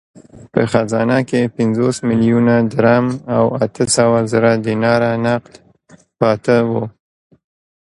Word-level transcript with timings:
په 0.51 0.61
خزانه 0.71 1.19
کې 1.29 1.51
پنځوس 1.57 1.97
میلیونه 2.09 2.55
درم 2.73 3.05
او 3.37 3.45
اته 3.63 3.85
سوه 3.95 4.19
زره 4.31 4.51
دیناره 4.65 5.11
نغد 5.25 5.53
پاته 6.19 6.57
وو. 6.69 6.83